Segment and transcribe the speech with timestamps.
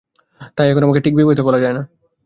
[0.57, 1.83] তাই, এখন আমাকে ঠিক বিবাহিত বলা যায় না।